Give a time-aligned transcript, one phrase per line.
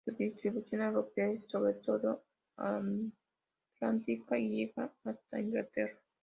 [0.03, 2.23] Su distribución europea es sobre todo
[2.57, 5.99] atlántica, y llega hasta Inglaterra.